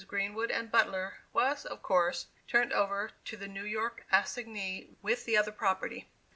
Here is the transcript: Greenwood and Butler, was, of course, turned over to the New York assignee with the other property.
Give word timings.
Greenwood 0.07 0.49
and 0.49 0.71
Butler, 0.71 1.17
was, 1.31 1.63
of 1.63 1.83
course, 1.83 2.25
turned 2.47 2.73
over 2.73 3.11
to 3.25 3.37
the 3.37 3.47
New 3.47 3.65
York 3.65 4.03
assignee 4.11 4.97
with 5.03 5.25
the 5.25 5.37
other 5.37 5.51
property. 5.51 6.07